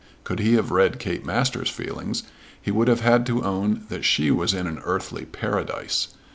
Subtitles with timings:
[0.23, 2.23] Could he have read Kate Masters' feelings
[2.59, 6.07] he would have had to own that she was in an earthly Paradise.